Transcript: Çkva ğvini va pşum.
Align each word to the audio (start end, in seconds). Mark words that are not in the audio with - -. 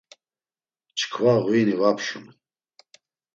Çkva 0.97 1.33
ğvini 1.45 1.75
va 1.79 1.91
pşum. 1.97 2.25